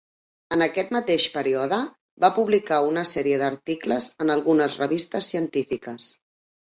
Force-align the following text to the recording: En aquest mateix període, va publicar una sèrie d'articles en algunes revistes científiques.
En 0.55 0.61
aquest 0.65 0.93
mateix 0.95 1.27
període, 1.33 1.77
va 2.25 2.31
publicar 2.37 2.79
una 2.93 3.03
sèrie 3.11 3.39
d'articles 3.43 4.09
en 4.25 4.37
algunes 4.37 4.79
revistes 4.85 5.31
científiques. 5.35 6.09